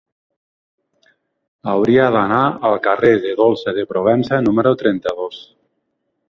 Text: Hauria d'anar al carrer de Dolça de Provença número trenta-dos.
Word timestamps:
Hauria 1.73 2.07
d'anar 2.15 2.39
al 2.69 2.79
carrer 2.87 3.13
de 3.27 3.35
Dolça 3.43 3.75
de 3.77 3.85
Provença 3.93 4.41
número 4.49 4.73
trenta-dos. 4.85 5.41